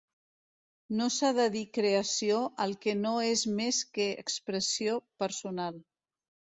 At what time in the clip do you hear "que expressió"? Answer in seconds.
4.01-5.01